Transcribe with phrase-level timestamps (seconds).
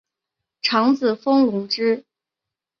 [0.63, 2.03] 长子封隆之。